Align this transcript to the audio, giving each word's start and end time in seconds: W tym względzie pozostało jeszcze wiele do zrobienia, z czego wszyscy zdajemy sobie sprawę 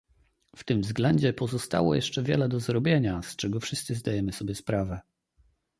W 0.55 0.63
tym 0.63 0.81
względzie 0.81 1.33
pozostało 1.33 1.95
jeszcze 1.95 2.23
wiele 2.23 2.49
do 2.49 2.59
zrobienia, 2.59 3.21
z 3.21 3.35
czego 3.35 3.59
wszyscy 3.59 3.95
zdajemy 3.95 4.31
sobie 4.33 4.55
sprawę 4.55 5.01